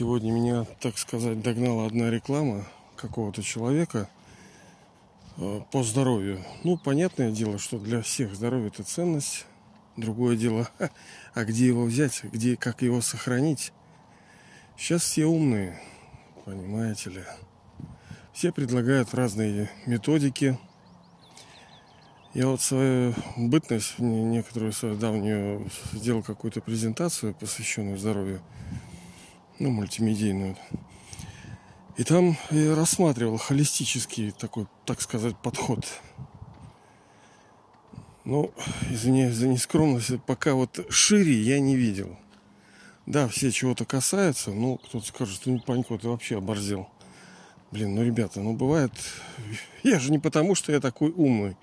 Сегодня 0.00 0.32
меня, 0.32 0.64
так 0.80 0.96
сказать, 0.96 1.42
догнала 1.42 1.84
одна 1.84 2.08
реклама 2.08 2.64
какого-то 2.96 3.42
человека 3.42 4.08
э, 5.36 5.60
по 5.70 5.82
здоровью. 5.82 6.42
Ну, 6.64 6.78
понятное 6.78 7.30
дело, 7.30 7.58
что 7.58 7.78
для 7.78 8.00
всех 8.00 8.34
здоровье 8.34 8.68
это 8.68 8.82
ценность. 8.82 9.44
Другое 9.98 10.38
дело, 10.38 10.70
а 11.34 11.44
где 11.44 11.66
его 11.66 11.84
взять, 11.84 12.24
где, 12.24 12.56
как 12.56 12.80
его 12.80 13.02
сохранить? 13.02 13.74
Сейчас 14.78 15.02
все 15.02 15.26
умные, 15.26 15.78
понимаете 16.46 17.10
ли. 17.10 17.24
Все 18.32 18.52
предлагают 18.52 19.12
разные 19.12 19.70
методики. 19.84 20.58
Я 22.32 22.46
вот 22.46 22.62
свою 22.62 23.14
бытность, 23.36 23.98
некоторую 23.98 24.72
свою 24.72 24.96
давнюю, 24.96 25.70
сделал 25.92 26.22
какую-то 26.22 26.62
презентацию, 26.62 27.34
посвященную 27.34 27.98
здоровью 27.98 28.40
ну, 29.60 29.70
мультимедийную. 29.70 30.56
И 31.96 32.02
там 32.02 32.36
я 32.50 32.74
рассматривал 32.74 33.36
холистический 33.36 34.30
такой, 34.30 34.66
так 34.86 35.02
сказать, 35.02 35.36
подход. 35.36 35.86
Ну, 38.24 38.52
извини 38.90 39.28
за 39.28 39.48
нескромность, 39.48 40.22
пока 40.24 40.54
вот 40.54 40.86
шире 40.88 41.34
я 41.34 41.60
не 41.60 41.76
видел. 41.76 42.16
Да, 43.04 43.28
все 43.28 43.50
чего-то 43.52 43.84
касаются, 43.84 44.50
но 44.50 44.78
кто-то 44.78 45.06
скажет, 45.06 45.42
ну, 45.44 45.60
Панько, 45.60 45.98
ты 45.98 46.08
вообще 46.08 46.38
оборзел. 46.38 46.88
Блин, 47.70 47.94
ну, 47.94 48.02
ребята, 48.02 48.40
ну, 48.40 48.54
бывает... 48.54 48.92
Я 49.82 49.98
же 49.98 50.10
не 50.10 50.18
потому, 50.18 50.54
что 50.54 50.72
я 50.72 50.80
такой 50.80 51.10
умный, 51.10 51.56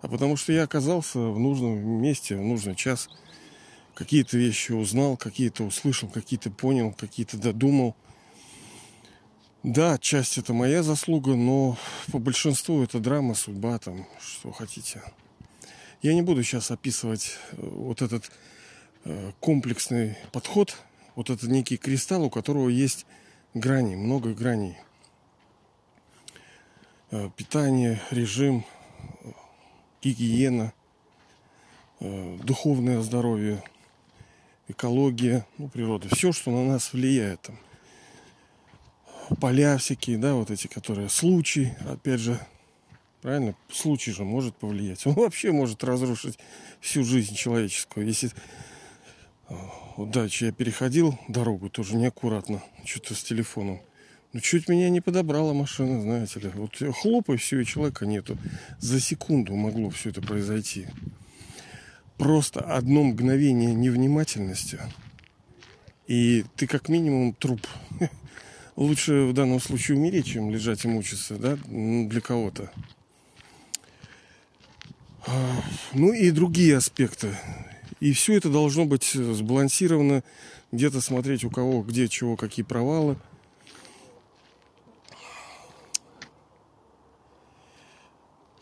а 0.00 0.08
потому 0.08 0.36
что 0.36 0.52
я 0.52 0.62
оказался 0.62 1.18
в 1.18 1.38
нужном 1.38 1.78
месте, 1.78 2.36
в 2.36 2.42
нужный 2.42 2.74
час– 2.74 3.10
какие-то 3.96 4.36
вещи 4.36 4.72
узнал, 4.72 5.16
какие-то 5.16 5.64
услышал, 5.64 6.08
какие-то 6.08 6.50
понял, 6.50 6.92
какие-то 6.92 7.38
додумал. 7.38 7.96
Да, 9.62 9.98
часть 9.98 10.38
это 10.38 10.52
моя 10.52 10.82
заслуга, 10.82 11.34
но 11.34 11.76
по 12.12 12.18
большинству 12.18 12.82
это 12.82 13.00
драма, 13.00 13.34
судьба, 13.34 13.78
там, 13.78 14.06
что 14.20 14.52
хотите. 14.52 15.02
Я 16.02 16.14
не 16.14 16.22
буду 16.22 16.44
сейчас 16.44 16.70
описывать 16.70 17.38
э, 17.52 17.56
вот 17.58 18.02
этот 18.02 18.30
э, 19.04 19.32
комплексный 19.40 20.16
подход, 20.30 20.76
вот 21.16 21.30
этот 21.30 21.48
некий 21.48 21.78
кристалл, 21.78 22.24
у 22.24 22.30
которого 22.30 22.68
есть 22.68 23.06
грани, 23.54 23.96
много 23.96 24.34
граней. 24.34 24.76
Э, 27.10 27.30
питание, 27.34 28.00
режим, 28.10 28.64
гигиена, 30.02 30.74
духовное 31.98 33.00
здоровье– 33.00 33.64
экология, 34.68 35.46
ну, 35.58 35.68
природа, 35.68 36.08
все, 36.14 36.32
что 36.32 36.50
на 36.50 36.64
нас 36.64 36.92
влияет. 36.92 37.40
Там, 37.42 37.58
поля 39.40 39.76
всякие, 39.78 40.18
да, 40.18 40.34
вот 40.34 40.50
эти, 40.50 40.66
которые 40.66 41.08
случаи, 41.08 41.76
опять 41.88 42.20
же, 42.20 42.38
правильно, 43.22 43.54
случай 43.70 44.12
же 44.12 44.24
может 44.24 44.56
повлиять. 44.56 45.06
Он 45.06 45.14
вообще 45.14 45.52
может 45.52 45.84
разрушить 45.84 46.38
всю 46.80 47.04
жизнь 47.04 47.34
человеческую. 47.34 48.06
Если 48.06 48.30
вот 49.96 50.10
дальше 50.10 50.46
я 50.46 50.52
переходил 50.52 51.18
дорогу 51.28 51.70
тоже 51.70 51.96
неаккуратно, 51.96 52.62
что-то 52.84 53.14
с 53.14 53.22
телефоном. 53.22 53.80
Ну, 54.32 54.40
чуть 54.40 54.68
меня 54.68 54.90
не 54.90 55.00
подобрала 55.00 55.54
машина, 55.54 56.02
знаете 56.02 56.40
ли. 56.40 56.50
Вот 56.54 56.76
хлопай, 57.00 57.36
все, 57.36 57.60
и 57.60 57.64
человека 57.64 58.04
нету. 58.04 58.36
За 58.78 59.00
секунду 59.00 59.54
могло 59.54 59.88
все 59.90 60.10
это 60.10 60.20
произойти 60.20 60.88
просто 62.18 62.60
одно 62.60 63.02
мгновение 63.02 63.74
невнимательности, 63.74 64.80
и 66.06 66.44
ты 66.56 66.66
как 66.66 66.88
минимум 66.88 67.34
труп. 67.34 67.66
Лучше 68.76 69.26
в 69.26 69.32
данном 69.32 69.60
случае 69.60 69.96
умереть, 69.96 70.26
чем 70.26 70.50
лежать 70.50 70.84
и 70.84 70.88
мучиться, 70.88 71.36
да, 71.36 71.56
для 71.66 72.20
кого-то. 72.20 72.70
Ну 75.94 76.12
и 76.12 76.30
другие 76.30 76.76
аспекты. 76.76 77.34
И 78.00 78.12
все 78.12 78.36
это 78.36 78.50
должно 78.50 78.84
быть 78.84 79.12
сбалансировано, 79.12 80.22
где-то 80.70 81.00
смотреть 81.00 81.44
у 81.44 81.50
кого, 81.50 81.82
где, 81.82 82.08
чего, 82.08 82.36
какие 82.36 82.64
провалы. 82.64 83.16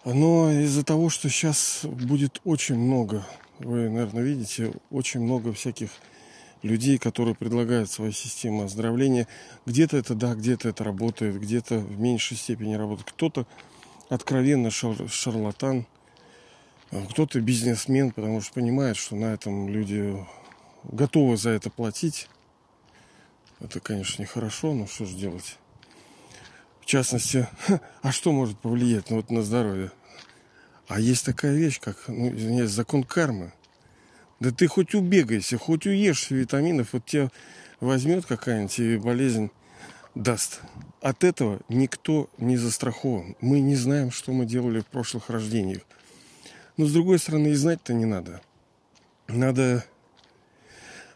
Но 0.05 0.53
из-за 0.53 0.85
того, 0.85 1.09
что 1.09 1.29
сейчас 1.29 1.81
будет 1.83 2.41
очень 2.45 2.77
много 2.77 3.27
вы, 3.65 3.89
наверное, 3.89 4.23
видите 4.23 4.73
очень 4.91 5.21
много 5.21 5.53
всяких 5.53 5.91
людей, 6.63 6.99
которые 6.99 7.35
предлагают 7.35 7.91
свои 7.91 8.13
системы 8.13 8.65
оздоровления. 8.65 9.27
Где-то 9.67 9.97
это 9.97 10.15
да, 10.15 10.35
где-то 10.35 10.69
это 10.69 10.85
работает, 10.85 11.41
где-то 11.41 11.79
в 11.79 11.99
меньшей 11.99 12.37
степени 12.37 12.75
работает. 12.75 13.11
Кто-то 13.11 13.47
откровенно 14.09 14.69
шар- 14.71 15.09
шарлатан, 15.09 15.87
а 16.91 17.05
кто-то 17.11 17.41
бизнесмен, 17.41 18.13
потому 18.13 18.41
что 18.41 18.55
понимает, 18.55 18.97
что 18.97 19.17
на 19.17 19.27
этом 19.35 19.69
люди 19.69 20.17
готовы 20.85 21.37
за 21.37 21.51
это 21.51 21.71
платить. 21.71 22.29
Это, 23.61 23.81
конечно, 23.81 24.23
нехорошо, 24.23 24.75
но 24.75 24.87
что 24.87 25.05
же 25.07 25.17
делать? 25.17 25.59
В 26.81 26.87
частности, 26.87 27.49
а 28.03 28.13
что 28.13 28.33
может 28.33 28.59
повлиять 28.59 29.11
ну, 29.11 29.17
вот 29.17 29.31
на 29.31 29.43
здоровье? 29.43 29.91
А 30.89 31.01
есть 31.01 31.25
такая 31.25 31.55
вещь, 31.55 31.81
как, 31.81 31.97
ну, 32.09 32.35
извиняюсь, 32.35 32.71
закон 32.71 33.05
кармы. 33.05 33.53
Да 34.41 34.51
ты 34.51 34.67
хоть 34.67 34.95
убегайся, 34.95 35.57
хоть 35.57 35.87
уешь 35.87 36.31
витаминов, 36.31 36.93
вот 36.93 37.07
тебя 37.07 37.31
возьмет 37.81 38.27
какая-нибудь 38.27 38.79
и 38.79 38.97
болезнь 38.99 39.51
даст. 40.15 40.61
От 41.01 41.25
этого 41.25 41.61
никто 41.69 42.29
не 42.39 42.57
застрахован. 42.57 43.37
Мы 43.41 43.61
не 43.61 43.77
знаем, 43.77 44.11
что 44.11 44.33
мы 44.33 44.47
делали 44.47 44.81
в 44.81 44.87
прошлых 44.87 45.31
рождениях. 45.31 45.83
Но 46.77 46.87
с 46.87 46.93
другой 46.93 47.19
стороны, 47.19 47.49
и 47.49 47.55
знать-то 47.55 47.95
не 47.95 48.05
надо. 48.05 48.41
Надо 49.29 49.85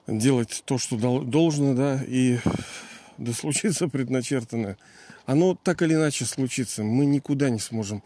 делать 0.07 0.63
то, 0.65 0.79
что 0.79 0.97
должно, 1.21 1.75
да, 1.75 2.03
и 2.07 2.39
да 3.19 3.33
случится 3.33 3.89
предначертанное. 3.89 4.79
Оно 5.27 5.55
так 5.55 5.83
или 5.83 5.95
иначе 5.95 6.25
случится. 6.25 6.83
Мы 6.83 7.05
никуда 7.05 7.51
не 7.51 7.59
сможем 7.59 8.03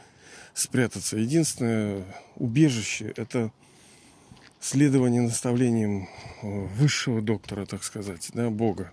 спрятаться. 0.55 1.17
Единственное 1.17 2.05
убежище– 2.37 3.13
это 3.17 3.53
следование 4.61 5.23
наставлениям 5.23 6.09
э, 6.43 6.67
высшего 6.77 7.21
доктора, 7.21 7.67
так 7.67 7.83
сказать, 7.85 8.31
да, 8.35 8.51
Бога. 8.51 8.93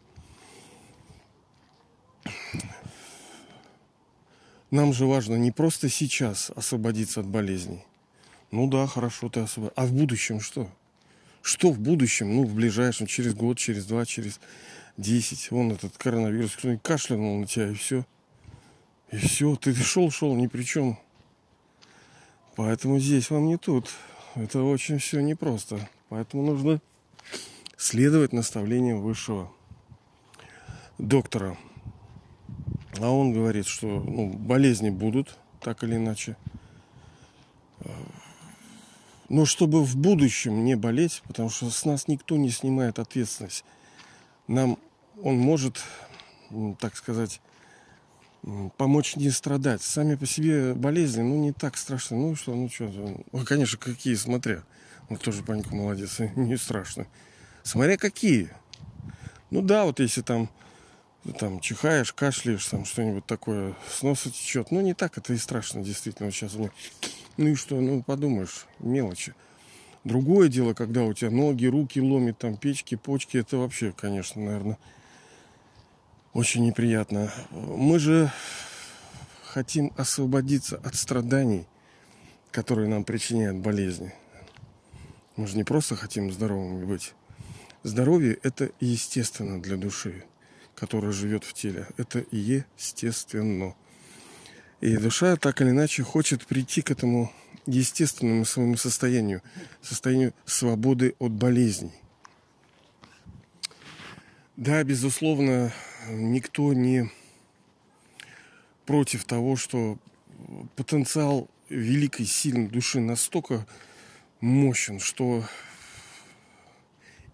Нам 4.72 4.94
же 4.94 5.06
важно 5.06 5.36
не 5.36 5.52
просто 5.52 5.90
сейчас 5.90 6.52
освободиться 6.56 7.22
от 7.22 7.28
болезней. 7.28 7.84
Ну 8.52 8.68
да, 8.68 8.86
хорошо 8.88 9.30
ты 9.30 9.42
освободил. 9.42 9.74
А 9.76 9.86
в 9.86 9.94
будущем 9.94 10.40
что? 10.42 10.70
Что 11.42 11.72
в 11.72 11.80
будущем? 11.80 12.36
Ну, 12.36 12.46
в 12.46 12.54
ближайшем, 12.54 13.08
через 13.08 13.34
год, 13.34 13.58
через 13.58 13.86
два, 13.86 14.06
через 14.06 14.40
десять. 14.98 15.50
Вон 15.52 15.72
этот 15.72 15.98
коронавирус, 15.98 16.56
кто-нибудь 16.56 16.84
кашлянул 16.84 17.40
на 17.40 17.48
тебя, 17.48 17.70
и 17.70 17.74
все. 17.74 18.06
И 19.12 19.18
все, 19.18 19.56
ты 19.56 19.74
шел, 19.74 20.12
шел, 20.12 20.36
ни 20.36 20.48
при 20.48 20.64
чем. 20.64 21.00
Поэтому 22.60 23.00
здесь 23.00 23.30
вам 23.30 23.46
не 23.46 23.56
тут. 23.56 23.90
Это 24.36 24.64
очень 24.64 24.98
все 25.00 25.22
непросто. 25.22 25.80
Поэтому 26.10 26.44
нужно 26.44 26.82
следовать 27.78 28.34
наставлениям 28.34 29.00
высшего 29.00 29.50
доктора. 30.98 31.58
А 33.00 33.10
он 33.10 33.32
говорит, 33.32 33.66
что 33.66 33.88
ну, 33.88 34.34
болезни 34.34 34.90
будут, 34.90 35.38
так 35.62 35.86
или 35.86 35.96
иначе. 35.96 36.36
Но 39.30 39.46
чтобы 39.46 39.82
в 39.86 39.96
будущем 39.96 40.66
не 40.66 40.76
болеть, 40.76 41.24
потому 41.28 41.50
что 41.50 41.70
с 41.70 41.86
нас 41.86 42.10
никто 42.10 42.36
не 42.36 42.50
снимает 42.50 43.00
ответственность. 43.00 43.64
Нам 44.48 44.78
он 45.24 45.38
может, 45.38 45.82
так 46.82 46.98
сказать, 46.98 47.40
помочь 48.78 49.16
не 49.16 49.30
страдать. 49.30 49.82
Сами 49.82 50.16
по 50.16 50.26
себе 50.26 50.74
болезни, 50.74 51.22
ну, 51.22 51.38
не 51.38 51.52
так 51.52 51.78
страшно. 51.78 52.18
Ну, 52.18 52.36
что, 52.36 52.56
ну, 52.56 52.70
что, 52.70 52.90
ну, 53.32 53.46
конечно, 53.46 53.78
какие, 53.78 54.16
смотря. 54.16 54.64
Вот 55.10 55.22
тоже 55.22 55.44
Панька 55.44 55.74
молодец, 55.74 56.20
не 56.36 56.58
страшно. 56.58 57.08
Смотря 57.64 57.98
какие. 57.98 58.50
Ну, 59.50 59.62
да, 59.62 59.86
вот 59.86 60.00
если 60.00 60.22
там, 60.22 60.50
там 61.40 61.60
чихаешь, 61.60 62.14
кашляешь, 62.14 62.66
там 62.66 62.86
что-нибудь 62.86 63.26
такое, 63.26 63.76
с 63.90 64.04
носа 64.04 64.32
течет. 64.32 64.72
Ну, 64.72 64.82
не 64.82 64.94
так 64.94 65.18
это 65.18 65.34
и 65.34 65.38
страшно, 65.38 65.84
действительно. 65.84 66.28
Вот 66.28 66.36
сейчас 66.36 66.56
у. 66.56 66.70
Ну 67.38 67.48
и 67.48 67.56
что, 67.56 67.80
ну, 67.80 68.04
подумаешь, 68.04 68.66
мелочи. 68.80 69.34
Другое 70.04 70.48
дело, 70.48 70.74
когда 70.74 71.04
у 71.04 71.14
тебя 71.14 71.30
ноги, 71.30 71.66
руки 71.66 72.00
ломит, 72.02 72.38
там, 72.38 72.58
печки, 72.58 72.96
почки, 72.96 73.38
это 73.38 73.58
вообще, 73.58 73.92
конечно, 73.92 74.42
наверное, 74.42 74.78
очень 76.34 76.66
неприятно. 76.66 77.32
Мы 77.52 78.00
же 78.00 78.32
хотим 79.44 79.92
освободиться 79.98 80.78
от 80.84 80.96
страданий, 80.96 81.66
которые 82.52 82.88
нам 82.88 83.04
причиняют 83.04 83.58
болезни. 83.58 84.14
Мы 85.36 85.48
же 85.48 85.58
не 85.58 85.64
просто 85.64 85.96
хотим 85.96 86.32
здоровыми 86.32 86.86
быть. 86.86 87.14
Здоровье– 87.84 88.38
это 88.44 88.72
естественно 88.80 89.62
для 89.62 89.78
души. 89.78 90.26
которая 90.80 91.12
живет 91.12 91.44
в 91.44 91.54
теле. 91.54 91.88
Это 91.98 92.24
естественно. 92.32 93.76
И 94.80 94.96
душа 94.96 95.36
так 95.36 95.60
или 95.62 95.72
иначе 95.72 96.04
хочет 96.04 96.46
прийти 96.48 96.82
к 96.82 96.90
этому 96.90 97.34
естественному 97.66 98.46
своему 98.46 98.78
состоянию, 98.78 99.42
состоянию 99.82 100.34
свободы 100.46 101.16
от 101.20 101.34
болезней. 101.34 101.92
Да, 104.56 104.84
безусловно, 104.84 105.74
никто 106.08 106.74
не 106.74 107.10
против 108.86 109.26
того, 109.26 109.56
что 109.56 109.98
потенциал 110.76 111.50
великой, 111.70 112.26
сильной 112.26 112.68
души 112.68 113.00
настолько 113.00 113.68
мощен, 114.42 115.00
что 115.00 115.44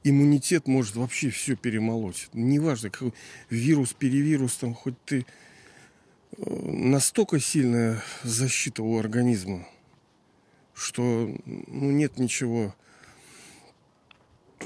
иммунитет 0.04 0.68
может 0.68 0.96
вообще 0.96 1.30
все 1.30 1.56
перемолоть. 1.56 2.30
Неважно, 2.34 2.90
какой 2.90 3.14
вирус, 3.50 3.94
перевирус, 3.94 4.56
там 4.58 4.74
хоть 4.74 5.02
ты 5.06 5.26
э, 6.38 6.44
настолько 6.48 7.40
сильная 7.40 8.04
защита 8.24 8.84
у 8.84 9.00
организма, 9.00 9.68
что 10.74 11.34
ну, 11.46 11.92
нет 11.92 12.20
ничего 12.20 12.76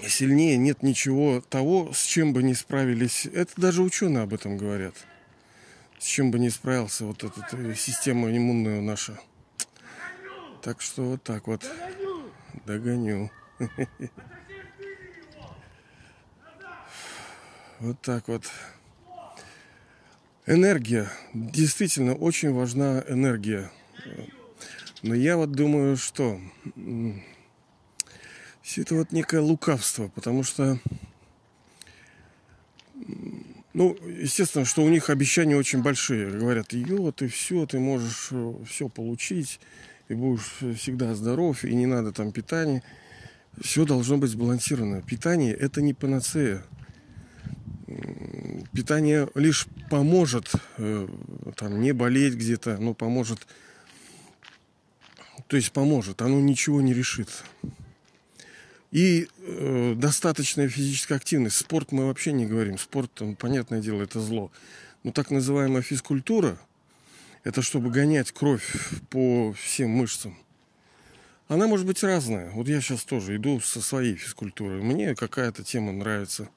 сильнее, 0.09 0.57
нет 0.57 0.83
ничего 0.83 1.41
того, 1.41 1.93
с 1.93 2.03
чем 2.03 2.33
бы 2.33 2.43
не 2.43 2.53
справились. 2.53 3.25
Это 3.25 3.53
даже 3.55 3.81
ученые 3.81 4.23
об 4.23 4.33
этом 4.33 4.57
говорят. 4.57 4.95
С 5.99 6.05
чем 6.05 6.31
бы 6.31 6.39
не 6.39 6.49
справился 6.49 7.05
вот 7.05 7.23
эта 7.23 7.45
э, 7.53 7.75
система 7.75 8.35
иммунная 8.35 8.81
наша. 8.81 9.19
Так 10.61 10.81
что 10.81 11.03
вот 11.03 11.23
так 11.23 11.47
вот. 11.47 11.69
Догоню. 12.65 13.31
Вот 17.79 18.01
так 18.01 18.27
вот. 18.27 18.43
Энергия. 20.45 21.09
Действительно, 21.33 22.13
очень 22.13 22.51
важна 22.51 23.05
энергия. 23.07 23.71
Но 25.01 25.15
я 25.15 25.37
вот 25.37 25.53
думаю, 25.53 25.95
что 25.95 26.41
все 28.69 28.83
это 28.83 28.93
вот 28.93 29.11
некое 29.11 29.41
лукавство, 29.41 30.09
потому 30.09 30.43
что, 30.43 30.77
ну, 33.73 33.97
естественно, 34.21 34.63
что 34.63 34.83
у 34.83 34.89
них 34.89 35.09
обещания 35.09 35.55
очень 35.55 35.81
большие. 35.81 36.29
Говорят, 36.29 36.73
ее, 36.73 37.11
ты 37.11 37.27
все, 37.29 37.65
ты 37.65 37.79
можешь 37.79 38.27
э, 38.29 38.53
все 38.67 38.87
получить, 38.87 39.59
и 40.07 40.13
будешь 40.13 40.59
всегда 40.77 41.15
здоров, 41.15 41.65
и 41.65 41.73
не 41.73 41.87
надо 41.87 42.11
там 42.11 42.31
питания. 42.31 42.83
Все 43.59 43.85
должно 43.85 44.19
быть 44.19 44.29
сбалансировано. 44.29 45.01
Питание– 45.01 45.53
это 45.59 45.81
не 45.81 45.95
панацея. 45.95 46.63
Питание 48.71 49.29
лишь 49.33 49.65
поможет 49.89 50.51
э, 50.77 51.07
там 51.55 51.81
не 51.81 51.91
болеть 51.91 52.35
где-то, 52.35 52.77
но 52.77 52.93
поможет 52.93 53.47
то 55.47 55.57
есть 55.57 55.71
поможет, 55.71 56.21
оно 56.21 56.39
ничего 56.39 56.79
не 56.79 56.93
решит. 56.93 57.29
И 58.91 59.27
э, 59.37 59.93
достаточная 59.95 60.67
физическая 60.67 61.17
активность. 61.17 61.57
Спорт 61.57 61.91
мы 61.91 62.07
вообще 62.07 62.31
не 62.31 62.45
говорим. 62.45 62.77
Спорт, 62.77 63.11
там, 63.13 63.35
понятное 63.35 63.81
дело, 63.81 64.01
это 64.01 64.19
зло. 64.19 64.51
Но 65.03 65.11
так 65.11 65.29
называемая 65.29 65.83
физкультура, 65.83 66.57
это 67.43 67.61
чтобы 67.61 67.91
гонять 67.91 68.31
кровь 68.31 68.75
по 69.09 69.53
всем 69.53 69.91
мышцам. 69.91 70.37
Она 71.47 71.67
может 71.67 71.85
быть 71.85 72.03
разная. 72.03 72.49
Вот 72.51 72.67
я 72.67 72.81
сейчас 72.81 73.03
тоже 73.03 73.35
иду 73.35 73.59
со 73.59 73.81
своей 73.81 74.15
физкультурой. 74.15 74.81
Мне 74.81 75.15
какая-то 75.15 75.63
тема 75.63 75.91
нравится. 75.91 76.49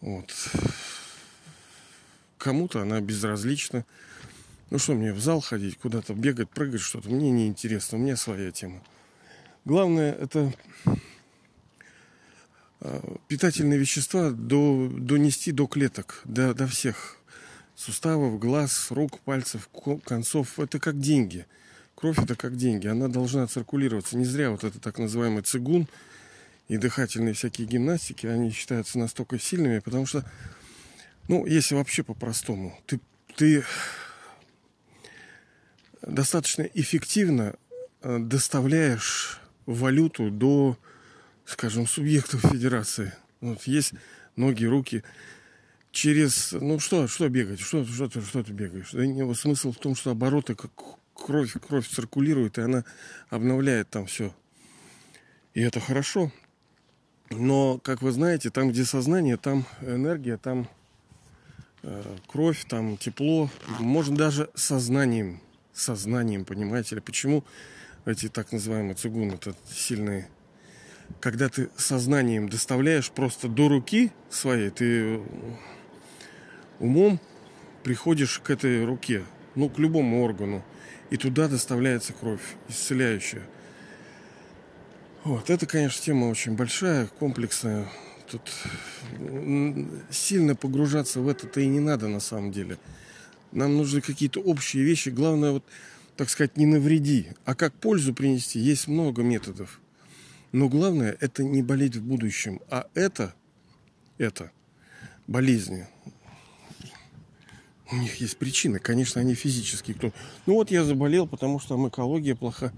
Вот. 0.00 0.32
Кому-то 2.38 2.82
она 2.82 3.00
безразлична. 3.00 3.84
Ну 4.70 4.78
что 4.78 4.94
мне, 4.94 5.12
в 5.12 5.20
зал 5.20 5.40
ходить, 5.40 5.76
куда-то 5.76 6.14
бегать, 6.14 6.48
прыгать, 6.48 6.80
что-то. 6.80 7.08
Мне 7.10 7.30
не 7.30 7.48
интересно, 7.48 7.98
у 7.98 8.00
меня 8.00 8.16
своя 8.16 8.52
тема. 8.52 8.82
Главное 9.64 10.12
это 10.12 10.52
питательные 13.28 13.78
вещества 13.78 14.30
до, 14.30 14.88
донести 14.88 15.52
до 15.52 15.66
клеток, 15.66 16.22
до, 16.24 16.54
до 16.54 16.66
всех 16.66 17.16
суставов, 17.76 18.38
глаз, 18.38 18.90
рук, 18.90 19.20
пальцев, 19.20 19.68
концов. 20.04 20.58
Это 20.58 20.78
как 20.78 20.98
деньги. 20.98 21.46
Кровь 21.94 22.18
это 22.18 22.34
как 22.34 22.56
деньги. 22.56 22.86
Она 22.86 23.08
должна 23.08 23.46
циркулироваться. 23.46 24.16
Не 24.16 24.24
зря 24.24 24.50
вот 24.50 24.64
это 24.64 24.78
так 24.78 24.98
называемый 24.98 25.42
цигун 25.42 25.88
и 26.68 26.76
дыхательные 26.76 27.34
всякие 27.34 27.66
гимнастики, 27.66 28.26
они 28.26 28.50
считаются 28.50 28.98
настолько 28.98 29.38
сильными, 29.38 29.80
потому 29.80 30.06
что, 30.06 30.24
ну, 31.26 31.44
если 31.44 31.74
вообще 31.74 32.04
по-простому, 32.04 32.78
ты, 32.86 33.00
ты 33.34 33.64
достаточно 36.02 36.62
эффективно 36.62 37.56
э, 38.02 38.18
доставляешь 38.20 39.40
валюту 39.66 40.30
до, 40.30 40.78
скажем, 41.50 41.86
субъектов 41.86 42.42
федерации. 42.42 43.12
Вот 43.40 43.62
есть 43.64 43.92
ноги, 44.36 44.64
руки. 44.64 45.02
Через, 45.92 46.52
ну 46.52 46.78
что, 46.78 47.08
что 47.08 47.28
бегать, 47.28 47.60
что, 47.60 47.84
что, 47.84 48.08
ты, 48.08 48.20
что 48.20 48.44
ты 48.44 48.52
бегаешь? 48.52 48.90
Да, 48.92 49.04
не, 49.04 49.34
смысл 49.34 49.72
в 49.72 49.78
том, 49.78 49.96
что 49.96 50.12
обороты, 50.12 50.54
как 50.54 50.70
кровь, 51.14 51.52
кровь 51.66 51.88
циркулирует, 51.88 52.58
и 52.58 52.62
она 52.62 52.84
обновляет 53.28 53.90
там 53.90 54.06
все. 54.06 54.34
И 55.54 55.60
это 55.60 55.80
хорошо. 55.80 56.30
Но, 57.30 57.78
как 57.78 58.02
вы 58.02 58.12
знаете, 58.12 58.50
там, 58.50 58.70
где 58.70 58.84
сознание, 58.84 59.36
там 59.36 59.66
энергия, 59.80 60.36
там 60.36 60.68
э, 61.82 62.16
кровь, 62.28 62.64
там 62.68 62.96
тепло. 62.96 63.50
Можно 63.80 64.16
даже 64.16 64.50
сознанием 64.54 65.40
сознанием, 65.72 66.44
понимаете 66.44 66.96
ли? 66.96 67.00
Почему 67.00 67.44
эти 68.04 68.28
так 68.28 68.52
называемые 68.52 68.94
цигуны 68.94 69.32
это 69.32 69.54
сильные? 69.68 70.28
Когда 71.18 71.48
ты 71.48 71.68
сознанием 71.76 72.48
доставляешь 72.48 73.10
просто 73.10 73.48
до 73.48 73.68
руки 73.68 74.12
своей, 74.30 74.70
ты 74.70 75.20
умом 76.78 77.20
приходишь 77.82 78.38
к 78.38 78.50
этой 78.50 78.84
руке, 78.84 79.24
ну, 79.54 79.68
к 79.68 79.78
любому 79.78 80.22
органу, 80.22 80.64
и 81.10 81.16
туда 81.16 81.48
доставляется 81.48 82.12
кровь, 82.12 82.40
исцеляющая. 82.68 83.42
Вот, 85.24 85.50
это, 85.50 85.66
конечно, 85.66 86.02
тема 86.02 86.26
очень 86.26 86.56
большая, 86.56 87.06
комплексная. 87.18 87.86
Тут 88.30 88.50
сильно 90.10 90.54
погружаться 90.54 91.20
в 91.20 91.28
это-то 91.28 91.60
и 91.60 91.66
не 91.66 91.80
надо 91.80 92.08
на 92.08 92.20
самом 92.20 92.52
деле. 92.52 92.78
Нам 93.52 93.76
нужны 93.76 94.00
какие-то 94.00 94.40
общие 94.40 94.84
вещи. 94.84 95.08
Главное, 95.08 95.50
вот, 95.50 95.64
так 96.16 96.30
сказать, 96.30 96.56
не 96.56 96.64
навреди. 96.64 97.28
А 97.44 97.54
как 97.54 97.74
пользу 97.74 98.14
принести, 98.14 98.60
есть 98.60 98.88
много 98.88 99.22
методов. 99.22 99.80
Но 100.52 100.68
главное, 100.68 101.16
это 101.20 101.42
не 101.44 101.62
болеть 101.62 101.96
в 101.96 102.04
будущем. 102.04 102.60
А 102.70 102.86
это, 102.94 103.34
это 104.18 104.50
болезни. 105.26 105.86
У 107.92 107.96
них 107.96 108.16
есть 108.16 108.36
причины. 108.36 108.78
Конечно, 108.78 109.20
они 109.20 109.34
физические. 109.34 109.96
Кто... 109.96 110.12
Ну 110.46 110.54
вот 110.54 110.70
я 110.70 110.84
заболел, 110.84 111.26
потому 111.26 111.58
что 111.58 111.70
там 111.70 111.88
экология 111.88 112.36
плоха. 112.36 112.72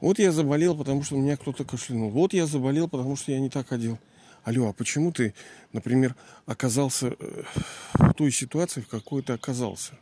Вот 0.00 0.18
я 0.18 0.32
заболел, 0.32 0.76
потому 0.76 1.02
что 1.02 1.16
у 1.16 1.20
меня 1.20 1.36
кто-то 1.36 1.64
кашлянул. 1.64 2.10
Вот 2.10 2.32
я 2.32 2.46
заболел, 2.46 2.88
потому 2.88 3.16
что 3.16 3.32
я 3.32 3.40
не 3.40 3.50
так 3.50 3.72
одел 3.72 3.98
алло, 4.46 4.68
а 4.68 4.72
почему 4.72 5.12
ты, 5.12 5.34
например, 5.72 6.14
оказался 6.46 7.16
э, 7.18 7.42
в 7.94 8.14
той 8.14 8.30
ситуации, 8.30 8.80
в 8.80 8.88
какой 8.88 9.22
ты 9.22 9.32
оказался? 9.32 9.94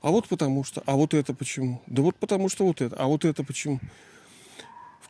А 0.00 0.10
вот 0.10 0.28
потому 0.28 0.64
что, 0.64 0.82
а 0.86 0.94
вот 0.94 1.12
это 1.12 1.34
почему? 1.34 1.82
Да 1.88 2.02
вот 2.02 2.16
потому 2.16 2.48
что 2.48 2.64
вот 2.64 2.80
это, 2.80 2.96
а 2.96 3.06
вот 3.06 3.24
это 3.24 3.42
почему? 3.42 3.80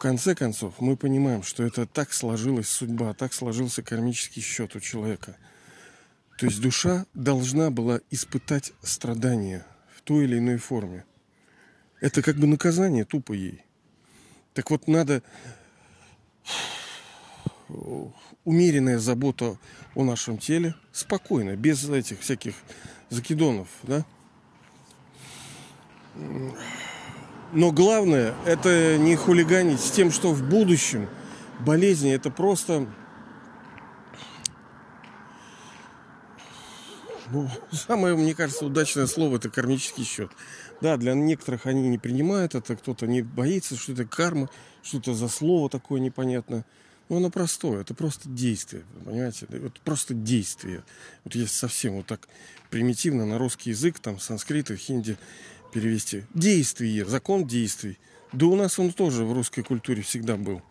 Конце 0.02 0.34
концов, 0.34 0.80
мы 0.80 0.96
понимаем, 0.96 1.44
что 1.44 1.62
это 1.62 1.86
так 1.86 2.12
сложилась 2.12 2.66
судьба, 2.66 3.14
так 3.14 3.32
сложился 3.32 3.84
кармический 3.84 4.42
счет 4.42 4.74
у 4.74 4.80
человека. 4.80 5.36
То 6.38 6.46
есть 6.46 6.60
душа 6.60 7.06
должна 7.14 7.70
была 7.70 8.00
испытать 8.10 8.72
страдания 8.82 9.64
в 9.96 10.00
той 10.00 10.24
или 10.24 10.38
иной 10.38 10.56
форме. 10.56 11.04
Это 12.00 12.20
как 12.20 12.34
бы 12.34 12.48
наказание 12.48 13.04
тупо 13.04 13.32
ей. 13.32 13.64
Так 14.54 14.72
вот, 14.72 14.88
надо 14.88 15.22
умеренная 18.44 18.98
забота 18.98 19.56
о 19.94 20.02
нашем 20.02 20.36
теле, 20.36 20.74
спокойно, 20.90 21.54
без 21.54 21.88
этих 21.88 22.22
всяких 22.22 22.56
закидонов, 23.08 23.68
да. 23.84 24.04
Но 27.52 27.70
главное, 27.70 28.34
это 28.46 28.96
не 28.96 29.14
хулиганить 29.14 29.80
с 29.80 29.90
тем, 29.90 30.10
что 30.10 30.32
в 30.32 30.42
будущем 30.42 31.06
болезни 31.60 32.10
это 32.10 32.30
просто 32.30 32.86
ну, 37.30 37.48
самое, 37.72 38.16
мне 38.16 38.34
кажется, 38.34 38.64
удачное 38.64 39.06
слово 39.06 39.36
это 39.36 39.50
кармический 39.50 40.04
счет. 40.04 40.30
Да, 40.80 40.96
для 40.96 41.12
некоторых 41.12 41.66
они 41.66 41.88
не 41.88 41.98
принимают 41.98 42.54
это, 42.54 42.74
кто-то 42.74 43.06
не 43.06 43.20
боится, 43.20 43.76
что 43.76 43.92
это 43.92 44.06
карма, 44.06 44.48
что 44.82 44.98
это 44.98 45.12
за 45.12 45.28
слово 45.28 45.68
такое 45.68 46.00
непонятное. 46.00 46.64
Ну, 47.12 47.18
оно 47.18 47.28
простое, 47.28 47.82
это 47.82 47.92
просто 47.92 48.26
действие, 48.26 48.84
понимаете? 49.04 49.46
Вот 49.50 49.78
просто 49.80 50.14
действие. 50.14 50.82
Вот 51.24 51.34
если 51.34 51.52
совсем 51.52 51.96
вот 51.96 52.06
так 52.06 52.26
примитивно 52.70 53.26
на 53.26 53.36
русский 53.36 53.68
язык, 53.68 53.98
там, 53.98 54.18
санскрит 54.18 54.70
и 54.70 54.76
хинди 54.76 55.18
перевести. 55.74 56.24
Действие, 56.32 57.04
закон 57.04 57.46
действий. 57.46 57.98
Да 58.32 58.46
у 58.46 58.56
нас 58.56 58.78
он 58.78 58.92
тоже 58.92 59.24
в 59.24 59.34
русской 59.34 59.60
культуре 59.60 60.00
всегда 60.00 60.38
был. 60.38 60.62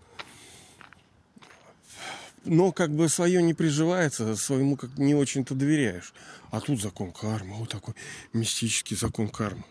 Но 2.44 2.72
как 2.72 2.90
бы 2.90 3.08
свое 3.08 3.44
не 3.44 3.54
приживается, 3.54 4.36
своему 4.36 4.78
как 4.78 4.98
не 4.98 5.14
очень-то 5.14 5.54
доверяешь. 5.54 6.12
А 6.50 6.60
тут 6.60 6.82
закон 6.82 7.12
кармы, 7.12 7.58
вот 7.58 7.70
такой 7.70 7.94
мистический 8.34 8.98
закон 8.98 9.30
кармы. 9.30 9.64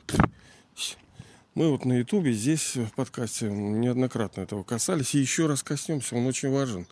Мы 1.60 1.70
вот 1.70 1.84
на 1.84 1.98
Ютубе, 1.98 2.32
здесь 2.32 2.74
в 2.76 2.90
подкасте 2.92 3.50
неоднократно 3.50 4.40
этого 4.40 4.62
касались. 4.62 5.14
И 5.14 5.18
еще 5.18 5.46
раз 5.46 5.62
коснемся, 5.62 6.16
он 6.16 6.26
очень 6.26 6.50
важен. 6.50 6.86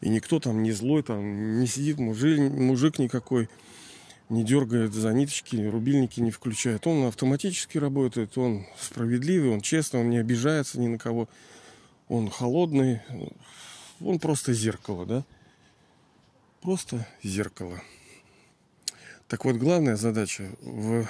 И 0.00 0.08
никто 0.08 0.40
там 0.40 0.62
не 0.62 0.72
злой, 0.72 1.02
там 1.02 1.60
не 1.60 1.66
сидит 1.66 1.98
мужик, 1.98 2.38
мужик 2.38 2.98
никакой, 2.98 3.50
не 4.30 4.44
дергает 4.44 4.94
за 4.94 5.12
ниточки, 5.12 5.56
рубильники 5.56 6.20
не 6.20 6.30
включает. 6.30 6.86
Он 6.86 7.04
автоматически 7.04 7.76
работает, 7.76 8.38
он 8.38 8.64
справедливый, 8.80 9.50
он 9.50 9.60
честный, 9.60 10.00
он 10.00 10.08
не 10.08 10.16
обижается 10.16 10.80
ни 10.80 10.86
на 10.86 10.96
кого. 10.96 11.28
Он 12.08 12.30
холодный, 12.30 13.02
он 14.00 14.18
просто 14.20 14.54
зеркало, 14.54 15.04
да? 15.04 15.22
Просто 16.62 17.06
зеркало. 17.22 17.78
Так 19.28 19.44
вот, 19.44 19.56
главная 19.56 19.96
задача 19.96 20.50
в 20.62 21.06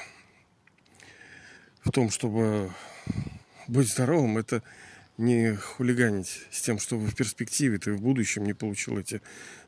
том, 1.92 2.10
чтобы 2.10 2.72
быть 3.68 3.88
здоровым, 3.88 4.38
это 4.38 4.62
не 5.18 5.54
хулиганить 5.54 6.46
с 6.50 6.62
тем, 6.62 6.78
чтобы 6.78 7.06
в 7.06 7.14
перспективе 7.14 7.78
ты 7.78 7.92
в 7.92 8.00
будущем 8.00 8.44
не 8.44 8.54
получил 8.54 8.98
эти 8.98 9.20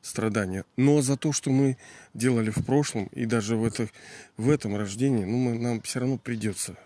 страдания. 0.03 0.65
Но 0.77 1.03
за 1.03 1.17
то, 1.17 1.33
что 1.33 1.51
мы 1.51 1.77
делали 2.15 2.51
в 2.51 2.65
прошлом 2.65 3.07
и 3.13 3.27
даже 3.27 3.57
в, 3.57 3.65
это, 3.65 3.89
в 4.37 4.51
этом 4.51 4.77
рождении, 4.77 5.25
ну, 5.25 5.37
мы, 5.39 5.59
нам 5.59 5.81
все 5.83 6.01
равно 6.01 6.19
придется 6.19 6.77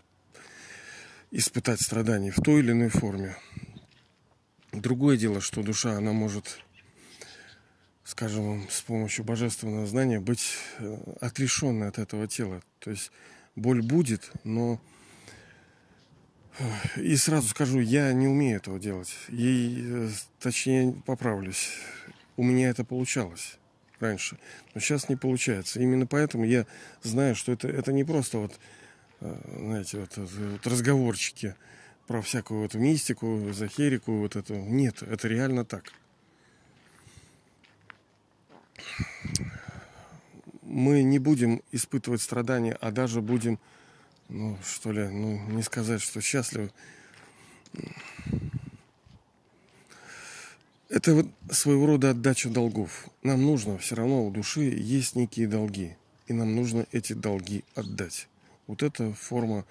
испытать 1.30 1.80
страдания 1.80 2.30
в 2.30 2.42
той 2.42 2.60
или 2.60 2.72
иной 2.72 2.88
форме. 2.88 3.36
Другое 4.72 5.16
дело, 5.16 5.40
что 5.40 5.62
душа, 5.62 5.92
она 5.92 6.12
может, 6.12 6.58
скажем, 8.04 8.66
с 8.70 8.82
помощью 8.82 9.24
божественного 9.24 9.86
знания 9.86 10.20
быть 10.20 10.56
э, 10.78 10.96
отрешенной 11.20 11.88
от 11.88 11.98
этого 11.98 12.26
тела. 12.26 12.62
То 12.80 12.90
есть 12.90 13.12
боль 13.56 13.82
будет, 13.82 14.30
но 14.44 14.80
и 16.96 17.16
сразу 17.16 17.48
скажу, 17.48 17.80
я 17.80 18.12
не 18.12 18.26
умею 18.26 18.56
этого 18.56 18.78
делать. 18.78 19.14
И, 19.28 19.84
э, 19.86 20.08
точнее, 20.40 20.94
поправлюсь. 21.06 21.70
У 22.36 22.42
меня 22.42 22.68
это 22.68 22.84
получалось 22.84 23.58
раньше. 24.00 24.38
Но 24.74 24.80
сейчас 24.80 25.08
не 25.08 25.16
получается. 25.16 25.80
Именно 25.80 26.06
поэтому 26.06 26.44
я 26.44 26.66
знаю, 27.02 27.34
что 27.34 27.52
это, 27.52 27.68
это 27.68 27.92
не 27.92 28.04
просто 28.04 28.38
вот, 28.38 28.58
э, 29.20 29.40
знаете, 29.56 30.00
вот, 30.00 30.16
вот 30.16 30.66
разговорчики 30.66 31.54
про 32.06 32.22
всякую 32.22 32.62
вот 32.62 32.74
мистику, 32.74 33.50
эзотерику, 33.50 34.18
вот 34.18 34.36
эту. 34.36 34.54
Нет, 34.54 35.02
это 35.02 35.28
реально 35.28 35.64
так. 35.64 35.92
Мы 40.62 41.02
не 41.02 41.18
будем 41.18 41.62
испытывать 41.72 42.20
страдания, 42.20 42.76
а 42.80 42.90
даже 42.90 43.20
будем 43.20 43.58
ну, 44.28 44.58
что 44.62 44.92
ли, 44.92 45.08
ну, 45.08 45.38
не 45.48 45.62
сказать, 45.62 46.00
что 46.02 46.20
счастлив. 46.20 46.70
Это 50.88 51.14
вот 51.14 51.26
своего 51.50 51.86
рода 51.86 52.10
отдача 52.10 52.48
долгов. 52.48 53.08
Нам 53.22 53.42
нужно 53.42 53.78
все 53.78 53.94
равно 53.94 54.26
у 54.26 54.30
души 54.30 54.62
есть 54.62 55.16
некие 55.16 55.46
долги. 55.46 55.96
И 56.26 56.32
нам 56.32 56.54
нужно 56.54 56.86
эти 56.92 57.12
долги 57.12 57.64
отдать. 57.74 58.28
Вот 58.66 58.82
это 58.82 59.12
форма 59.12 59.64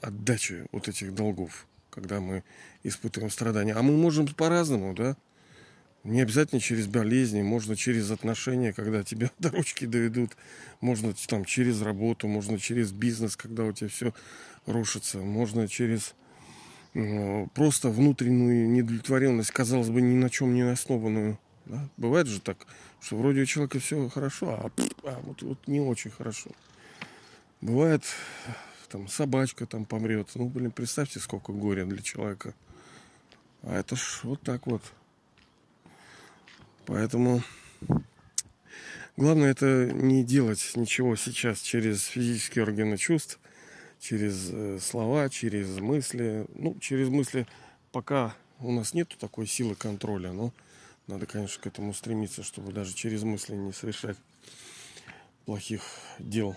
отдачи 0.00 0.66
вот 0.72 0.88
этих 0.88 1.14
долгов, 1.14 1.66
когда 1.90 2.20
мы 2.20 2.44
испытываем 2.82 3.30
страдания. 3.30 3.74
А 3.74 3.82
мы 3.82 3.96
можем 3.96 4.26
по-разному, 4.26 4.94
да? 4.94 5.16
Не 6.04 6.20
обязательно 6.20 6.60
через 6.60 6.88
болезни, 6.88 7.42
можно 7.42 7.76
через 7.76 8.10
отношения, 8.10 8.72
когда 8.72 9.04
тебя 9.04 9.30
до 9.38 9.50
ручки 9.50 9.84
доведут, 9.84 10.32
можно 10.80 11.14
там 11.28 11.44
через 11.44 11.80
работу, 11.82 12.26
можно 12.26 12.58
через 12.58 12.92
бизнес, 12.92 13.36
когда 13.36 13.64
у 13.64 13.72
тебя 13.72 13.88
все 13.88 14.12
рушится, 14.66 15.18
можно 15.18 15.68
через 15.68 16.14
э, 16.94 17.46
просто 17.54 17.88
внутреннюю 17.88 18.68
недовлетворенность, 18.68 19.52
казалось 19.52 19.90
бы, 19.90 20.02
ни 20.02 20.14
на 20.14 20.28
чем 20.28 20.54
не 20.54 20.62
основанную. 20.62 21.38
Да? 21.66 21.88
Бывает 21.96 22.26
же 22.26 22.40
так, 22.40 22.66
что 23.00 23.16
вроде 23.16 23.42
у 23.42 23.46
человека 23.46 23.78
все 23.78 24.08
хорошо, 24.08 24.50
а, 24.50 24.70
а 25.04 25.20
вот, 25.22 25.42
вот 25.42 25.68
не 25.68 25.80
очень 25.80 26.10
хорошо. 26.10 26.50
Бывает, 27.60 28.02
там 28.88 29.06
собачка 29.06 29.66
там 29.66 29.84
помрет. 29.84 30.28
Ну, 30.34 30.48
блин, 30.48 30.72
представьте, 30.72 31.20
сколько 31.20 31.52
горя 31.52 31.86
для 31.86 32.02
человека. 32.02 32.54
А 33.62 33.78
это 33.78 33.94
ж 33.94 34.20
вот 34.24 34.42
так 34.42 34.66
вот. 34.66 34.82
Поэтому 36.86 37.42
главное 39.16 39.50
это 39.50 39.90
не 39.92 40.24
делать 40.24 40.72
ничего 40.74 41.16
сейчас 41.16 41.60
через 41.60 42.04
физические 42.04 42.64
органы 42.64 42.96
чувств, 42.96 43.38
через 44.00 44.50
э, 44.50 44.78
слова, 44.80 45.28
через 45.28 45.78
мысли. 45.78 46.46
Ну, 46.54 46.76
через 46.80 47.08
мысли 47.08 47.46
пока 47.92 48.34
у 48.58 48.72
нас 48.72 48.94
нет 48.94 49.16
такой 49.18 49.46
силы 49.46 49.74
контроля, 49.74 50.32
но 50.32 50.52
надо, 51.06 51.26
конечно, 51.26 51.62
к 51.62 51.66
этому 51.66 51.94
стремиться, 51.94 52.42
чтобы 52.42 52.72
даже 52.72 52.94
через 52.94 53.22
мысли 53.22 53.54
не 53.54 53.72
совершать 53.72 54.16
плохих 55.44 55.82
дел. 56.18 56.56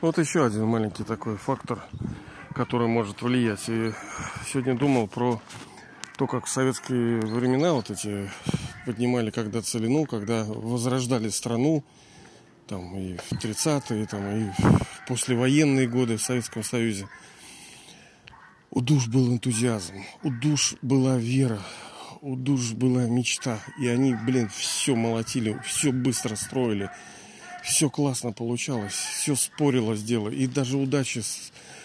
Вот 0.00 0.16
еще 0.18 0.46
один 0.46 0.66
маленький 0.66 1.02
такой 1.02 1.36
фактор, 1.36 1.80
который 2.54 2.86
может 2.86 3.20
влиять. 3.22 3.68
И 3.68 3.92
сегодня 4.46 4.76
думал 4.76 5.08
про 5.08 5.42
то, 6.18 6.26
как 6.26 6.46
в 6.46 6.50
советские 6.50 7.20
времена 7.20 7.72
вот 7.72 7.90
эти 7.90 8.28
поднимали 8.84 9.30
когда 9.30 9.62
целину, 9.62 10.04
когда 10.04 10.42
возрождали 10.42 11.28
страну, 11.28 11.84
там 12.66 12.98
и 12.98 13.16
в 13.16 13.32
30-е, 13.32 14.04
там 14.06 14.26
и 14.26 14.50
в 14.50 15.06
послевоенные 15.06 15.86
годы 15.86 16.16
в 16.16 16.22
Советском 16.22 16.64
Союзе. 16.64 17.06
У 18.72 18.80
душ 18.80 19.06
был 19.06 19.32
энтузиазм, 19.32 20.04
у 20.24 20.30
душ 20.30 20.74
была 20.82 21.16
вера, 21.18 21.62
у 22.20 22.34
душ 22.34 22.72
была 22.72 23.04
мечта. 23.06 23.60
И 23.80 23.86
они, 23.86 24.14
блин, 24.14 24.48
все 24.48 24.96
молотили, 24.96 25.56
все 25.64 25.92
быстро 25.92 26.34
строили, 26.34 26.90
все 27.62 27.88
классно 27.88 28.32
получалось, 28.32 28.92
все 28.92 29.36
спорилось 29.36 30.02
дело. 30.02 30.30
И 30.30 30.48
даже 30.48 30.78
удача 30.78 31.22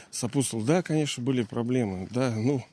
сопутствовала. 0.09 0.65
Да, 0.65 0.81
конечно, 0.81 1.23
были 1.23 1.43
проблемы, 1.43 2.07
да, 2.09 2.31
ну, 2.35 2.65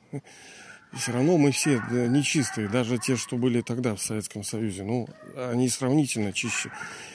все 0.93 1.13
равно 1.13 1.37
мы 1.37 1.51
все 1.51 1.81
нечистые, 1.89 2.67
даже 2.67 2.97
те, 2.97 3.15
что 3.15 3.37
были 3.37 3.61
тогда 3.61 3.95
в 3.95 4.01
Советском 4.01 4.43
Союзе. 4.43 4.83
Ну, 4.83 5.07
они 5.37 5.69
сравнительно 5.69 6.33
чище. 6.33 6.71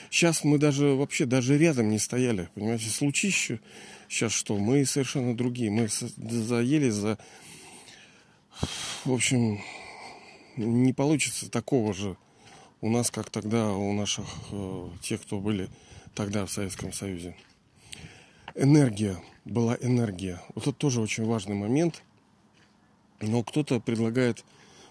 Сейчас 0.09 0.43
мы 0.43 0.57
даже 0.57 0.87
вообще 0.95 1.25
даже 1.25 1.57
рядом 1.57 1.89
не 1.89 1.99
стояли. 1.99 2.49
Понимаете, 2.55 2.89
случище 2.89 3.59
сейчас 4.09 4.31
что? 4.31 4.57
Мы 4.57 4.85
совершенно 4.85 5.37
другие. 5.37 5.69
Мы 5.69 5.89
заели 5.89 6.89
за... 6.89 7.19
В 9.05 9.13
общем, 9.13 9.61
не 10.55 10.93
получится 10.93 11.49
такого 11.49 11.93
же 11.93 12.17
у 12.81 12.89
нас, 12.89 13.11
как 13.11 13.29
тогда 13.29 13.71
у 13.71 13.93
наших, 13.93 14.25
э, 14.51 14.89
тех, 15.03 15.21
кто 15.21 15.39
были 15.39 15.69
тогда 16.15 16.45
в 16.47 16.51
Советском 16.51 16.91
Союзе. 16.93 17.35
Энергия. 18.55 19.17
Была 19.45 19.77
энергия. 19.79 20.41
Вот 20.55 20.63
это 20.63 20.73
тоже 20.73 20.99
очень 20.99 21.25
важный 21.25 21.55
момент– 21.55 22.01
но 23.21 23.43
кто-то 23.43 23.79
предлагает, 23.79 24.43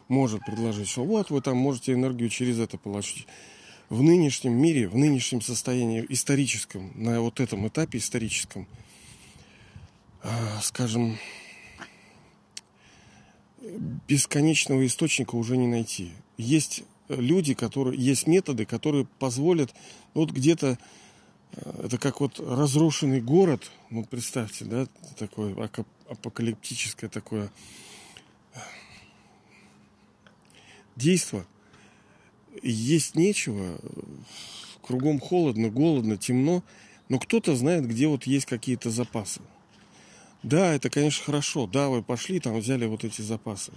может 0.09 0.45
предложить, 0.45 0.89
что 0.89 1.05
вот 1.05 1.31
вы 1.31 1.41
там 1.41 1.57
можете 1.57 1.93
энергию 1.93 2.29
через 2.29 2.59
это 2.59 2.79
получить. 2.79 3.27
В 3.89 4.03
нынешнем 4.03 4.53
мире, 4.53 4.89
в 4.89 4.97
нынешнем 4.97 5.41
состоянии 5.41 6.05
историческом, 6.09 6.93
на 6.95 7.21
вот 7.21 7.41
этом 7.41 7.67
этапе 7.69 7.99
историческом, 7.99 8.67
а, 10.23 10.61
скажем, 10.63 11.19
бесконечного 14.09 14.85
источника 14.87 15.37
уже 15.37 15.57
не 15.57 15.67
найти. 15.67 16.11
Есть 16.37 16.83
люди, 17.09 17.55
которые, 17.55 18.01
есть 18.01 18.27
методы, 18.27 18.65
которые 18.65 19.07
позволят, 19.19 19.73
ну, 20.15 20.23
вот 20.23 20.31
где-то, 20.33 20.79
а, 21.53 21.85
это 21.85 21.99
как 21.99 22.21
вот 22.21 22.41
разрушенный 22.41 23.21
город, 23.21 23.71
ну, 23.91 24.05
представьте, 24.05 24.65
да, 24.65 24.87
такое 25.17 25.55
апокалиптическое 26.09 27.09
такое 27.09 27.51
действо. 30.97 31.47
Есть 32.63 33.15
нечего, 33.15 33.79
кругом 34.83 35.21
холодно, 35.21 35.69
голодно, 35.69 36.17
темно, 36.17 36.63
но 37.09 37.19
кто-то 37.19 37.55
знает, 37.55 37.87
где 37.87 38.09
вот 38.09 38.25
есть 38.25 38.47
какие-то 38.47 38.91
запасы. 38.91 39.41
Да, 40.43 40.75
это, 40.75 40.91
конечно, 40.91 41.25
хорошо. 41.25 41.67
Да, 41.67 41.89
вы 41.89 42.03
пошли, 42.03 42.41
там 42.41 42.59
взяли 42.59 42.87
вот 42.87 43.05
эти 43.05 43.21
запасы. 43.23 43.73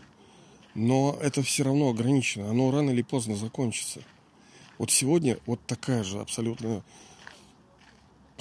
Но 0.76 1.18
это 1.22 1.42
все 1.42 1.64
равно 1.64 1.90
ограничено. 1.90 2.50
Оно 2.50 2.72
рано 2.72 2.92
или 2.92 3.02
поздно 3.02 3.36
закончится. 3.36 4.02
Вот 4.78 4.92
сегодня 4.92 5.40
вот 5.46 5.60
такая 5.66 6.04
же 6.04 6.20
абсолютно 6.20 6.84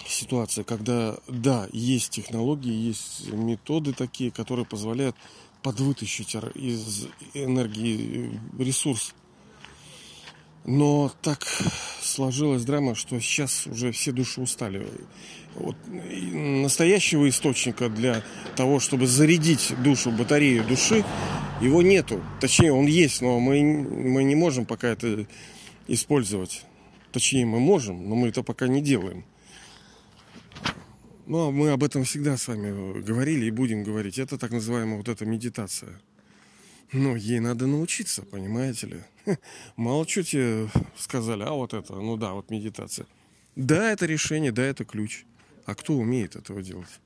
ситуация, 0.06 0.64
когда, 0.64 1.18
да, 1.26 1.68
есть 1.72 2.10
технологии, 2.10 2.72
есть 2.72 3.32
методы 3.32 3.92
такие, 3.92 4.30
которые 4.30 4.64
позволяют 4.64 5.16
подвытащить 5.68 6.34
из 6.54 7.08
энергии 7.34 8.40
ресурс. 8.58 9.14
Но 10.64 11.12
так 11.20 11.46
сложилась 12.00 12.64
драма, 12.64 12.94
что 12.94 13.20
сейчас 13.20 13.66
уже 13.66 13.92
все 13.92 14.12
души 14.12 14.40
устали. 14.40 14.88
Вот 15.56 15.76
настоящего 15.86 17.28
источника 17.28 17.90
для 17.90 18.22
того, 18.56 18.80
чтобы 18.80 19.06
зарядить 19.06 19.74
душу, 19.82 20.10
батарею 20.10 20.64
души, 20.66 21.04
его 21.60 21.82
нету. 21.82 22.22
Точнее, 22.40 22.72
он 22.72 22.86
есть, 22.86 23.20
но 23.20 23.38
мы, 23.38 23.62
мы 23.62 24.24
не 24.24 24.36
можем 24.36 24.64
пока 24.64 24.88
это 24.88 25.26
использовать. 25.86 26.64
Точнее, 27.12 27.44
мы 27.44 27.60
можем, 27.60 28.08
но 28.08 28.14
мы 28.14 28.28
это 28.28 28.42
пока 28.42 28.68
не 28.68 28.80
делаем. 28.80 29.22
Но 31.28 31.52
мы 31.52 31.68
об 31.72 31.84
этом 31.84 32.04
всегда 32.04 32.38
с 32.38 32.48
вами 32.48 33.02
говорили 33.02 33.44
и 33.44 33.50
будем 33.50 33.84
говорить. 33.84 34.18
Это 34.18 34.38
так 34.38 34.50
называемая 34.50 34.96
вот 34.96 35.10
эта 35.10 35.26
медитация. 35.26 36.00
Но 36.90 37.16
ей 37.16 37.38
надо 37.38 37.66
научиться, 37.66 38.22
понимаете 38.22 38.86
ли. 38.86 39.36
Мало 39.76 40.08
что 40.08 40.22
тебе 40.22 40.70
сказали, 40.96 41.42
а 41.42 41.50
вот 41.50 41.74
это, 41.74 41.96
ну 41.96 42.16
да, 42.16 42.32
вот 42.32 42.48
медитация. 42.48 43.06
Да, 43.56 43.92
это 43.92 44.06
решение, 44.06 44.52
да, 44.52 44.62
это 44.62 44.86
ключ. 44.86 45.26
А 45.66 45.74
кто 45.74 45.92
умеет 45.92 46.34
этого 46.34 46.62
делать? 46.62 46.98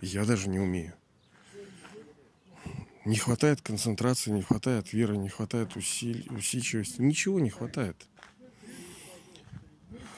Я 0.00 0.24
даже 0.24 0.48
не 0.48 0.60
умею. 0.60 0.92
Не 3.04 3.16
хватает 3.16 3.60
концентрации, 3.60 4.30
не 4.30 4.42
хватает 4.42 4.92
веры, 4.92 5.16
не 5.16 5.28
хватает 5.28 5.74
усиль, 5.74 6.28
усидчивости. 6.30 7.00
Ничего 7.00 7.40
не 7.40 7.50
хватает. 7.50 7.96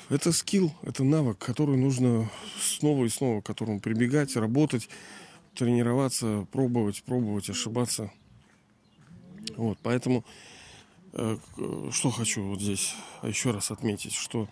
Это 0.09 0.33
скилл, 0.33 0.73
это 0.83 1.03
навык, 1.03 1.39
который 1.39 1.77
нужно 1.77 2.31
снова 2.61 3.05
и 3.05 3.09
снова 3.09 3.41
к 3.41 3.47
которому 3.47 3.81
прибегать, 3.81 4.37
работать, 4.37 4.89
тренироваться, 5.55 6.47
пробовать, 6.53 7.03
пробовать, 7.03 7.51
ошибаться. 7.51 8.13
Вот, 9.57 9.79
поэтому 9.83 10.25
э, 11.13 11.37
что 11.91 12.11
хочу 12.11 12.45
вот 12.45 12.61
здесь 12.61 12.95
еще 13.23 13.51
раз 13.51 13.73
отметить, 13.73 14.13
что 14.13 14.49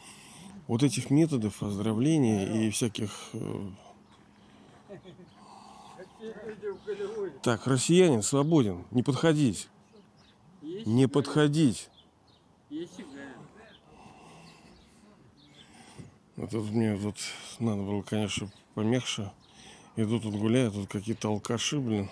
вот 0.66 0.82
этих 0.82 1.10
методов 1.10 1.62
оздоровления 1.62 2.66
и 2.66 2.70
всяких... 2.70 3.30
Э, 3.34 3.70
так, 7.42 7.66
россиянин 7.66 8.22
свободен, 8.22 8.84
не 8.90 9.02
подходить. 9.02 9.68
Не 10.62 11.06
подходить. 11.06 11.90
Тут 16.36 16.70
мне 16.70 16.96
тут 16.96 17.16
надо 17.60 17.82
было, 17.82 18.02
конечно, 18.02 18.50
помягче. 18.74 19.30
Иду 19.96 20.18
тут 20.18 20.34
гуляю, 20.34 20.72
тут 20.72 20.88
какие-то 20.88 21.28
алкаши, 21.28 21.78
блин. 21.78 22.10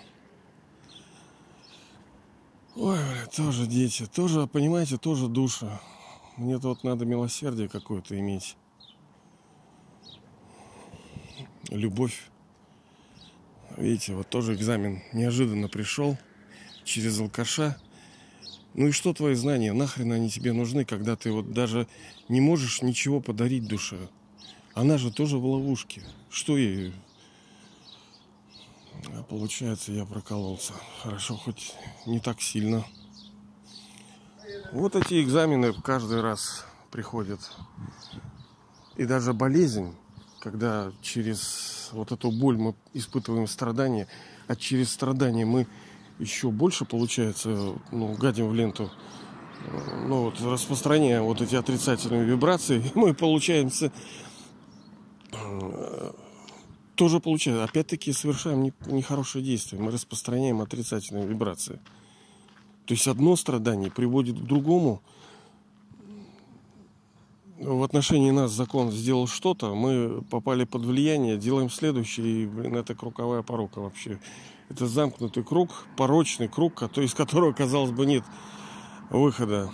Ой, 2.75 2.97
блин, 2.97 3.27
тоже 3.35 3.67
дети, 3.67 4.05
тоже, 4.05 4.47
понимаете, 4.47 4.97
тоже 4.97 5.27
душа. 5.27 5.81
Мне 6.37 6.57
тут 6.57 6.83
надо 6.83 7.05
милосердие 7.05 7.67
какое-то 7.67 8.17
иметь. 8.17 8.55
Любовь. 11.69 12.29
Видите, 13.77 14.13
вот 14.13 14.29
тоже 14.29 14.55
экзамен 14.55 15.01
неожиданно 15.11 15.67
пришел 15.67 16.17
через 16.85 17.19
алкаша. 17.19 17.77
Ну 18.73 18.87
и 18.87 18.91
что 18.91 19.13
твои 19.13 19.35
знания? 19.35 19.71
Нахрен 19.73 20.11
они 20.11 20.29
тебе 20.29 20.51
нужны, 20.51 20.83
когда 20.83 21.15
ты 21.15 21.31
вот 21.31 21.53
даже 21.53 21.87
не 22.27 22.41
можешь 22.41 22.81
ничего 22.81 23.21
подарить 23.21 23.67
душе? 23.67 24.09
Она 24.73 24.97
же 24.97 25.11
тоже 25.11 25.37
в 25.37 25.45
ловушке. 25.45 26.01
Что 26.29 26.57
ей? 26.57 26.93
А 29.09 29.23
получается, 29.23 29.91
я 29.91 30.05
прокололся. 30.05 30.73
Хорошо, 31.03 31.35
хоть 31.35 31.75
не 32.07 32.19
так 32.19 32.41
сильно. 32.41 32.83
Вот 34.71 34.95
эти 34.95 35.21
экзамены 35.21 35.73
каждый 35.73 36.21
раз 36.21 36.65
приходят. 36.91 37.39
И 38.95 39.05
даже 39.05 39.33
болезнь, 39.33 39.93
когда 40.39 40.91
через 41.01 41.89
вот 41.91 42.11
эту 42.11 42.31
боль 42.31 42.57
мы 42.57 42.75
испытываем 42.93 43.47
страдания, 43.47 44.07
а 44.47 44.55
через 44.55 44.91
страдания 44.91 45.45
мы 45.45 45.67
еще 46.19 46.49
больше, 46.49 46.85
получается, 46.85 47.75
ну, 47.91 48.13
гадим 48.13 48.49
в 48.49 48.53
ленту, 48.53 48.91
ну, 50.07 50.23
вот, 50.23 50.41
распространяя 50.41 51.21
вот 51.21 51.41
эти 51.41 51.55
отрицательные 51.55 52.23
вибрации, 52.23 52.83
мы 52.95 53.13
получаемся 53.13 53.91
э, 55.31 56.11
тоже 56.95 57.19
получаем, 57.19 57.61
опять-таки 57.61 58.13
совершаем 58.13 58.71
нехорошее 58.85 59.43
действие. 59.43 59.81
Мы 59.81 59.91
распространяем 59.91 60.61
отрицательные 60.61 61.25
вибрации. 61.25 61.79
То 62.85 62.93
есть 62.93 63.07
одно 63.07 63.35
страдание 63.35 63.89
приводит 63.89 64.37
к 64.37 64.43
другому. 64.43 65.01
В 67.57 67.83
отношении 67.83 68.31
нас 68.31 68.51
закон 68.51 68.91
сделал 68.91 69.25
что-то, 69.27 69.73
мы 69.73 70.21
попали 70.23 70.65
под 70.65 70.83
влияние, 70.83 71.37
делаем 71.37 71.69
следующее, 71.69 72.43
и, 72.43 72.45
блин, 72.45 72.75
это 72.75 72.93
круговая 72.93 73.41
порока 73.41 73.79
вообще. 73.79 74.19
Это 74.69 74.87
замкнутый 74.87 75.43
круг, 75.43 75.85
порочный 75.97 76.47
круг, 76.47 76.81
из 76.97 77.13
которого, 77.13 77.53
казалось 77.53 77.91
бы, 77.91 78.05
нет 78.05 78.23
выхода. 79.09 79.71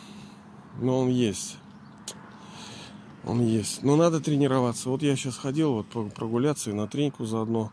Но 0.79 0.99
он 0.99 1.09
есть. 1.09 1.57
Он 3.25 3.41
есть. 3.41 3.83
Но 3.83 3.95
надо 3.95 4.19
тренироваться. 4.19 4.89
Вот 4.89 5.03
я 5.03 5.15
сейчас 5.15 5.37
ходил 5.37 5.73
вот 5.73 6.13
прогуляться 6.13 6.69
и 6.69 6.73
на 6.73 6.87
треньку 6.87 7.25
заодно. 7.25 7.71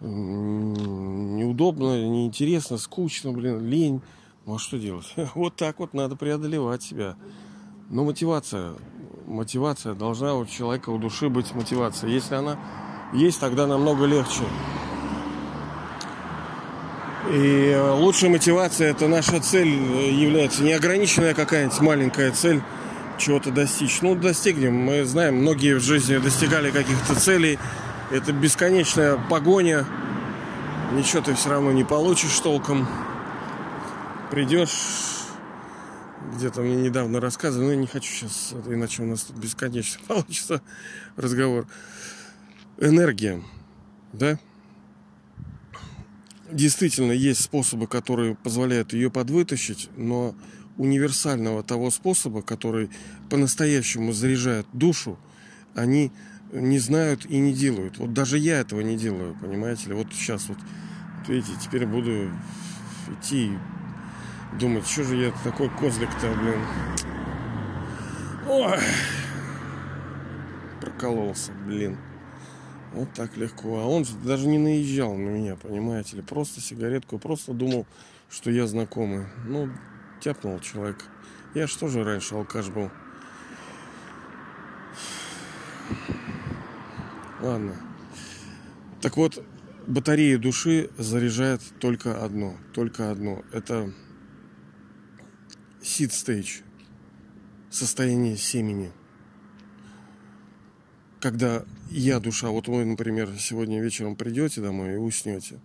Неудобно, 0.00 2.08
неинтересно, 2.08 2.78
скучно, 2.78 3.32
блин, 3.32 3.66
лень. 3.66 4.00
Ну 4.46 4.54
а 4.54 4.58
что 4.58 4.78
делать? 4.78 5.12
Вот 5.34 5.56
так 5.56 5.78
вот 5.78 5.92
надо 5.92 6.16
преодолевать 6.16 6.82
себя. 6.82 7.16
Но 7.90 8.04
мотивация, 8.04 8.74
мотивация 9.26 9.94
должна 9.94 10.34
у 10.34 10.46
человека, 10.46 10.90
у 10.90 10.98
души 10.98 11.28
быть 11.28 11.54
мотивация. 11.54 12.08
Если 12.08 12.34
она 12.34 12.58
есть, 13.12 13.40
тогда 13.40 13.66
намного 13.66 14.06
легче. 14.06 14.44
И 17.28 17.76
лучшая 17.96 18.30
мотивация 18.30 18.90
это 18.90 19.06
наша 19.06 19.40
цель 19.40 19.68
является 19.68 20.62
неограниченная 20.62 21.34
какая-нибудь 21.34 21.80
маленькая 21.80 22.32
цель 22.32 22.62
чего-то 23.18 23.50
достичь. 23.50 24.00
Ну, 24.00 24.14
достигнем. 24.14 24.74
Мы 24.74 25.04
знаем, 25.04 25.36
многие 25.36 25.74
в 25.76 25.80
жизни 25.80 26.16
достигали 26.16 26.70
каких-то 26.70 27.14
целей. 27.14 27.58
Это 28.10 28.32
бесконечная 28.32 29.18
погоня. 29.28 29.86
Ничего 30.92 31.22
ты 31.22 31.34
все 31.34 31.50
равно 31.50 31.70
не 31.72 31.84
получишь 31.84 32.38
толком. 32.40 32.88
Придешь, 34.30 34.70
где-то 36.34 36.62
мне 36.62 36.76
недавно 36.76 37.20
рассказывали, 37.20 37.66
но 37.66 37.72
я 37.72 37.78
не 37.78 37.86
хочу 37.86 38.10
сейчас, 38.12 38.54
иначе 38.66 39.02
у 39.02 39.06
нас 39.06 39.22
тут 39.22 39.36
бесконечно 39.36 40.00
получится 40.08 40.62
разговор. 41.16 41.66
Энергия, 42.78 43.42
да? 44.12 44.38
Действительно, 46.52 47.12
есть 47.12 47.42
способы, 47.42 47.86
которые 47.86 48.34
позволяют 48.34 48.92
ее 48.92 49.10
подвытащить, 49.10 49.88
но 49.96 50.34
универсального 50.76 51.62
того 51.62 51.90
способа, 51.90 52.42
который 52.42 52.90
по-настоящему 53.28 54.12
заряжает 54.12 54.66
душу, 54.72 55.18
они 55.74 56.10
не 56.52 56.78
знают 56.78 57.26
и 57.26 57.38
не 57.38 57.52
делают. 57.52 57.98
Вот 57.98 58.12
даже 58.12 58.38
я 58.38 58.60
этого 58.60 58.80
не 58.80 58.96
делаю, 58.96 59.36
понимаете 59.40 59.88
ли. 59.88 59.94
Вот 59.94 60.08
сейчас 60.12 60.48
вот, 60.48 60.58
видите, 61.28 61.52
теперь 61.62 61.86
буду 61.86 62.30
идти 63.08 63.52
думать, 64.58 64.86
что 64.86 65.04
же 65.04 65.16
я 65.16 65.32
такой 65.44 65.70
козлик-то, 65.70 66.34
блин. 66.34 66.60
Ой, 68.48 68.78
прокололся, 70.80 71.52
блин. 71.66 71.96
Вот 72.92 73.12
так 73.14 73.36
легко. 73.36 73.80
А 73.80 73.86
он 73.86 74.04
же 74.04 74.14
даже 74.16 74.48
не 74.48 74.58
наезжал 74.58 75.14
на 75.14 75.28
меня, 75.28 75.56
понимаете 75.56 76.16
ли. 76.16 76.22
Просто 76.22 76.60
сигаретку, 76.60 77.18
просто 77.18 77.52
думал, 77.52 77.86
что 78.28 78.50
я 78.50 78.66
знакомый. 78.66 79.26
Ну, 79.46 79.70
тяпнул 80.20 80.58
человек. 80.60 81.04
Я 81.54 81.66
что 81.66 81.88
же 81.88 82.04
раньше 82.04 82.34
алкаш 82.34 82.68
был. 82.68 82.90
Ладно. 87.40 87.76
Так 89.00 89.16
вот, 89.16 89.42
батарея 89.86 90.38
души 90.38 90.90
заряжает 90.98 91.62
только 91.78 92.22
одно. 92.22 92.56
Только 92.74 93.10
одно. 93.10 93.42
Это 93.52 93.92
seed 95.80 96.10
stage. 96.10 96.62
Состояние 97.70 98.36
семени. 98.36 98.92
Когда 101.20 101.64
я 101.90 102.18
душа, 102.18 102.48
вот 102.48 102.66
вы, 102.66 102.84
например, 102.86 103.30
сегодня 103.38 103.80
вечером 103.82 104.16
придете 104.16 104.62
домой 104.62 104.94
и 104.94 104.96
уснете. 104.96 105.60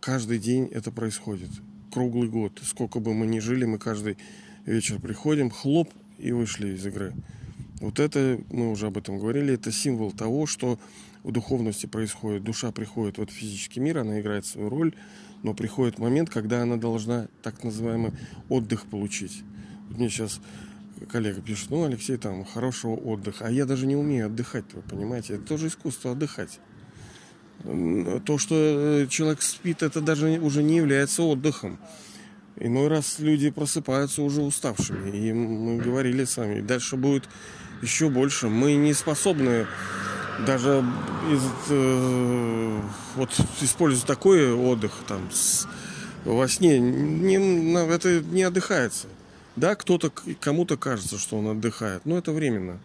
Каждый 0.00 0.38
день 0.38 0.66
это 0.66 0.92
происходит 0.92 1.50
круглый 1.92 2.28
год. 2.28 2.60
Сколько 2.62 3.00
бы 3.00 3.12
мы 3.12 3.26
ни 3.26 3.40
жили, 3.40 3.64
мы 3.64 3.78
каждый 3.78 4.18
вечер 4.66 5.00
приходим, 5.00 5.50
хлоп, 5.50 5.90
и 6.18 6.30
вышли 6.30 6.76
из 6.76 6.86
игры. 6.86 7.12
Вот 7.80 7.98
это, 7.98 8.40
мы 8.50 8.70
уже 8.70 8.86
об 8.86 8.96
этом 8.96 9.18
говорили, 9.18 9.54
это 9.54 9.72
символ 9.72 10.12
того, 10.12 10.46
что 10.46 10.78
в 11.24 11.32
духовности 11.32 11.86
происходит. 11.86 12.44
Душа 12.44 12.70
приходит 12.70 13.18
в 13.18 13.22
этот 13.22 13.34
физический 13.34 13.80
мир, 13.80 13.98
она 13.98 14.20
играет 14.20 14.46
свою 14.46 14.68
роль, 14.68 14.94
но 15.42 15.54
приходит 15.54 15.98
момент, 15.98 16.30
когда 16.30 16.62
она 16.62 16.76
должна 16.76 17.26
так 17.42 17.64
называемый 17.64 18.12
отдых 18.48 18.86
получить. 18.86 19.42
Вот 19.88 19.98
мне 19.98 20.08
сейчас 20.08 20.40
коллега 21.10 21.40
пишет, 21.40 21.70
ну, 21.70 21.84
Алексей, 21.84 22.16
там, 22.16 22.44
хорошего 22.44 22.94
отдыха. 22.94 23.46
А 23.46 23.50
я 23.50 23.64
даже 23.64 23.86
не 23.86 23.96
умею 23.96 24.26
отдыхать, 24.26 24.64
вы 24.72 24.82
понимаете? 24.82 25.34
Это 25.34 25.44
тоже 25.44 25.68
искусство 25.68 26.12
отдыхать. 26.12 26.60
То, 27.62 28.38
что 28.38 28.54
э, 28.54 29.06
человек 29.08 29.40
спит, 29.42 29.82
это 29.82 30.00
даже 30.00 30.40
уже 30.40 30.62
не 30.62 30.76
является 30.76 31.22
отдыхом. 31.22 31.78
Иной 32.56 32.88
раз 32.88 33.18
люди 33.18 33.50
просыпаются 33.50 34.22
уже 34.22 34.42
уставшими. 34.42 35.16
И 35.16 35.32
мы 35.32 35.78
говорили 35.78 36.24
с 36.24 36.36
вами, 36.36 36.60
дальше 36.60 36.96
будет 36.96 37.28
еще 37.80 38.08
больше. 38.10 38.48
Мы 38.48 38.74
не 38.74 38.94
способны 38.94 39.66
даже 40.46 40.84
из, 41.30 41.42
э, 41.70 42.80
вот 43.16 43.30
использовать 43.60 44.06
такой 44.06 44.52
отдых 44.52 44.92
там 45.06 45.30
с, 45.30 45.68
во 46.24 46.48
сне. 46.48 46.78
Не, 46.80 47.94
это 47.94 48.20
не 48.20 48.42
отдыхается. 48.42 49.06
Да, 49.56 49.74
кто-то 49.74 50.10
кому-то 50.40 50.76
кажется, 50.76 51.18
что 51.18 51.38
он 51.38 51.48
отдыхает, 51.48 52.06
но 52.06 52.16
это 52.16 52.32
временно. 52.32 52.80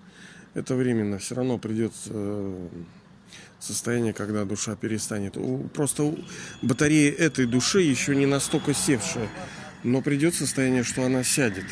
Это 0.53 0.75
временно. 0.75 1.17
Все 1.19 1.35
равно 1.35 1.57
придет 1.57 1.93
э, 2.07 2.67
состояние, 3.59 4.13
когда 4.13 4.43
душа 4.43 4.75
перестанет. 4.75 5.37
Просто 5.73 6.15
батарея 6.61 7.11
этой 7.13 7.45
души 7.45 7.81
еще 7.81 8.15
не 8.15 8.25
настолько 8.25 8.73
севшая, 8.73 9.29
но 9.83 10.01
придет 10.01 10.35
состояние, 10.35 10.83
что 10.83 11.05
она 11.05 11.23
сядет. 11.23 11.65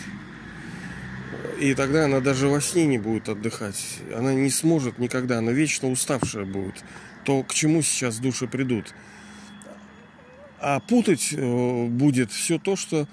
И 1.60 1.73
тогда 1.73 2.05
она 2.05 2.19
даже 2.19 2.47
во 2.47 2.62
сне 2.62 2.86
не 2.86 2.97
будет 2.97 3.29
отдыхать. 3.29 3.99
Она 4.15 4.34
не 4.34 4.49
сможет 4.49 4.99
никогда, 4.99 5.39
она 5.39 5.51
вечно 5.51 5.89
уставшая 5.89 6.45
будет. 6.45 6.84
То, 7.23 7.43
к 7.43 7.53
чему 7.53 7.81
сейчас 7.81 8.19
души 8.19 8.47
придут. 8.47 8.93
А 10.60 10.79
путать 10.79 11.29
э, 11.31 11.88
будет 11.88 12.31
все 12.31 12.60
то, 12.60 12.75
что 12.75 13.08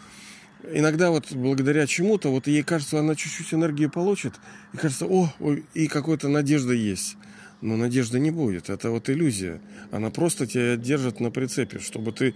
иногда 0.70 1.10
вот 1.10 1.32
благодаря 1.32 1.86
чему-то, 1.86 2.30
вот 2.30 2.46
ей 2.46 2.62
кажется, 2.62 2.98
она 2.98 3.14
чуть-чуть 3.14 3.54
энергии 3.54 3.86
получит, 3.86 4.34
и 4.72 4.76
кажется, 4.76 5.06
о, 5.06 5.32
и 5.74 5.86
какая-то 5.88 6.28
надежда 6.28 6.72
есть. 6.72 7.16
Но 7.60 7.76
надежды 7.76 8.18
не 8.18 8.32
будет. 8.32 8.70
Это 8.70 8.90
вот 8.90 9.08
иллюзия. 9.08 9.60
Она 9.92 10.10
просто 10.10 10.46
тебя 10.46 10.76
держит 10.76 11.20
на 11.20 11.30
прицепе, 11.30 11.78
чтобы 11.78 12.10
ты 12.10 12.34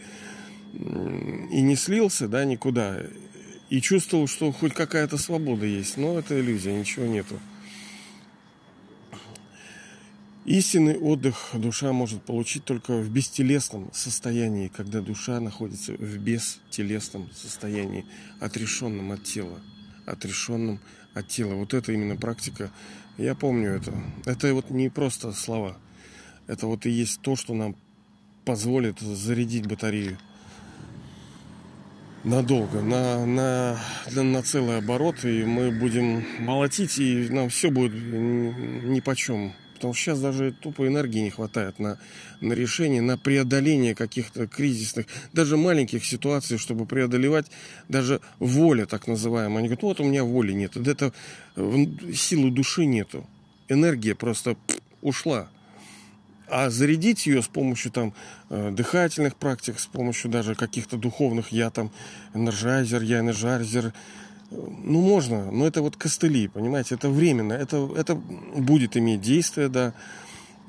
и 0.73 1.61
не 1.61 1.75
слился, 1.75 2.29
да, 2.29 2.45
никуда. 2.45 3.03
И 3.69 3.81
чувствовал, 3.81 4.29
что 4.29 4.53
хоть 4.53 4.75
какая-то 4.75 5.19
свобода 5.19 5.67
есть. 5.67 5.97
Но 5.97 6.19
это 6.19 6.39
иллюзия, 6.39 6.73
ничего 6.73 7.07
нету. 7.07 7.41
Истинный 10.47 10.97
отдых 10.97 11.51
душа 11.55 11.93
может 11.93 12.23
получить 12.23 12.65
только 12.65 12.99
в 12.99 13.11
бестелесном 13.11 13.91
состоянии, 13.93 14.69
когда 14.69 15.01
душа 15.01 15.41
находится 15.41 15.93
в 15.95 16.19
бестелесном 16.19 17.29
состоянии, 17.35 18.07
отрешенном 18.39 19.11
от 19.11 19.25
тела. 19.25 19.61
Отрешенном 20.07 20.79
от 21.15 21.27
тела. 21.27 21.55
Вот 21.55 21.75
это 21.75 21.91
именно 21.91 22.15
практика 22.15 22.71
я 23.19 23.35
помню 23.35 23.73
это. 23.73 23.93
Это 24.25 24.55
вот 24.55 24.71
не 24.71 24.89
просто 24.89 25.33
слова. 25.33 25.77
Это 26.47 26.69
вот 26.69 26.87
и 26.87 26.91
есть 26.91 27.21
то, 27.23 27.35
что 27.35 27.53
нам 27.53 27.75
позволит 28.45 29.01
зарядить 29.01 29.67
батарею 29.67 30.17
надолго, 32.23 32.83
на, 32.83 33.27
на, 33.27 33.79
на 34.13 34.43
целый 34.43 34.79
оборот, 34.79 35.25
и 35.25 35.45
мы 35.45 35.73
будем 35.73 36.25
молотить, 36.39 36.99
и 36.99 37.29
нам 37.31 37.49
все 37.49 37.71
будет 37.71 37.95
ни 37.95 39.01
по 39.01 39.17
чем. 39.17 39.53
Потому 39.77 39.95
что 39.95 40.03
сейчас 40.03 40.21
даже 40.21 40.53
тупо 40.53 40.87
энергии 40.87 41.21
не 41.21 41.31
хватает 41.31 41.79
на, 41.79 41.99
на 42.41 42.53
решение, 42.53 43.03
на 43.03 43.17
преодоление 43.17 43.95
каких-то 43.95 44.47
кризисных, 44.47 45.07
даже 45.33 45.57
маленьких 45.57 46.05
ситуаций, 46.05 46.59
чтобы 46.59 46.87
преодолевать 46.87 47.47
даже 47.89 48.21
воля 48.39 48.87
так 48.87 49.07
называемая. 49.07 49.59
Они 49.59 49.69
говорят, 49.69 49.83
вот 49.83 50.01
у 50.01 50.05
меня 50.05 50.25
воли 50.25 50.53
нет. 50.53 50.77
Это 50.77 51.13
силы 51.55 52.51
души 52.51 52.85
нету. 52.87 53.27
Энергия 53.69 54.15
просто 54.15 54.57
ушла. 55.03 55.49
А 56.49 56.71
зарядить 56.71 57.27
ее 57.27 57.43
с 57.43 57.49
помощью 57.49 57.91
там 57.91 58.15
э, 58.51 58.71
дыхательных 58.71 59.35
практик, 59.35 59.81
с 59.81 59.87
помощью 59.87 60.31
даже 60.31 60.55
каких-то 60.55 60.97
духовных, 60.97 61.51
я 61.51 61.71
там 61.71 61.91
energizer, 62.35 63.03
я 63.03 63.19
energizer, 63.19 63.93
ну, 64.51 65.01
можно, 65.01 65.51
но 65.51 65.67
это 65.67 65.83
вот 65.83 65.97
костыли, 65.97 66.49
понимаете, 66.49 66.95
это 66.95 67.09
временно, 67.09 67.53
это, 67.53 67.89
это 67.97 68.15
будет 68.15 68.97
иметь 68.97 69.21
действие, 69.21 69.69
да, 69.69 69.95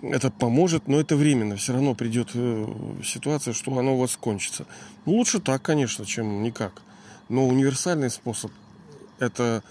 это 0.01 0.29
поможет, 0.31 0.87
но 0.87 0.99
это 0.99 1.15
временно, 1.15 1.55
все 1.55 1.73
равно 1.73 1.95
придет 1.95 2.29
э, 2.33 2.67
ситуация, 3.03 3.53
что 3.53 3.77
оно 3.77 3.95
у 3.95 3.99
вас 3.99 4.15
кончится. 4.15 4.65
Ну, 5.05 5.13
лучше 5.13 5.39
так, 5.39 5.61
конечно, 5.61 6.05
чем 6.05 6.43
никак. 6.43 6.81
Но 7.29 7.47
универсальный 7.47 8.09
способ– 8.09 8.51
это 9.19 9.63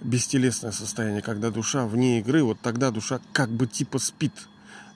бестелесное 0.00 0.72
состояние, 0.72 1.22
когда 1.22 1.50
душа 1.50 1.86
вне 1.86 2.18
игры, 2.18 2.42
вот 2.42 2.60
тогда 2.60 2.90
душа 2.90 3.20
как 3.32 3.50
бы 3.50 3.66
типа 3.66 3.98
спит– 3.98 4.32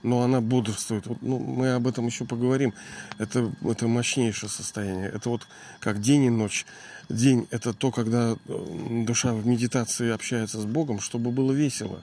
но 0.05 0.23
она 0.23 0.41
бодрствует. 0.41 1.07
Вот, 1.07 1.23
ну, 1.23 1.39
мы 1.39 1.73
об 1.73 1.89
этом 1.89 2.07
еще 2.07 2.25
поговорим. 2.25 2.75
Это, 3.19 3.51
это 3.63 3.89
мощнейшее 3.89 4.51
состояние. 4.51 5.09
Это 5.09 5.31
вот 5.31 5.49
как 5.81 6.01
день 6.01 6.25
и 6.25 6.31
ночь. 6.31 6.67
День– 7.09 7.49
это 7.51 7.73
то, 7.73 7.91
когда 7.91 8.37
э, 8.47 9.05
душа 9.07 9.33
в 9.33 9.47
медитации 9.47 10.11
общается 10.11 10.61
с 10.61 10.65
Богом, 10.67 11.01
чтобы 11.01 11.31
было 11.31 11.53
весело. 11.53 12.03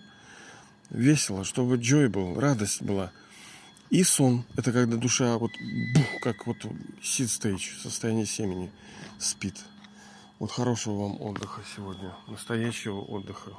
Весело, 0.90 1.46
чтобы 1.46 1.78
джой 1.78 2.10
был, 2.10 2.40
радость 2.40 2.82
была. 2.82 3.12
И 3.92 4.04
сон– 4.04 4.46
это 4.58 4.72
когда 4.72 4.98
душа 4.98 5.38
вот 5.38 5.52
бух, 5.94 6.22
как 6.22 6.48
вот 6.48 6.58
сид 7.04 7.30
стейдж, 7.30 7.70
состояние 7.82 8.26
семени, 8.26 8.72
спит. 9.20 9.58
Вот 10.40 10.52
хорошего 10.52 11.04
вам 11.04 11.22
отдыха 11.22 11.62
сегодня, 11.76 12.16
настоящего 12.28 13.00
отдыха. 13.00 13.52